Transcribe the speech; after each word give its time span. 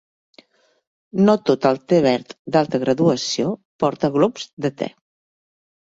No 1.27 1.35
tot 1.49 1.67
el 1.71 1.77
te 1.93 1.99
verd 2.07 2.33
d'alta 2.55 2.79
graduació 2.87 3.53
porta 3.85 4.11
glops 4.17 4.49
de 4.67 4.73
te. 4.81 4.89